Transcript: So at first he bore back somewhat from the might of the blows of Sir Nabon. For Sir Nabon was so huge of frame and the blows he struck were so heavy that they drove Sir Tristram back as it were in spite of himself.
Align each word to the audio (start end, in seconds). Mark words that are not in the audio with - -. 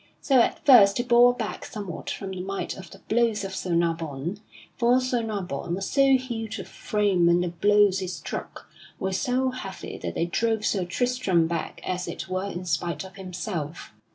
So 0.19 0.39
at 0.41 0.65
first 0.65 0.97
he 0.97 1.03
bore 1.03 1.35
back 1.35 1.63
somewhat 1.63 2.09
from 2.09 2.31
the 2.31 2.41
might 2.41 2.75
of 2.75 2.89
the 2.89 3.01
blows 3.07 3.43
of 3.43 3.53
Sir 3.55 3.75
Nabon. 3.75 4.39
For 4.75 4.99
Sir 4.99 5.21
Nabon 5.21 5.75
was 5.75 5.91
so 5.91 6.17
huge 6.17 6.57
of 6.57 6.67
frame 6.67 7.29
and 7.29 7.43
the 7.43 7.49
blows 7.49 7.99
he 7.99 8.07
struck 8.07 8.67
were 8.99 9.13
so 9.13 9.51
heavy 9.51 9.99
that 9.99 10.15
they 10.15 10.25
drove 10.25 10.65
Sir 10.65 10.85
Tristram 10.85 11.45
back 11.45 11.81
as 11.85 12.07
it 12.07 12.27
were 12.27 12.45
in 12.49 12.65
spite 12.65 13.03
of 13.05 13.13
himself. 13.15 13.93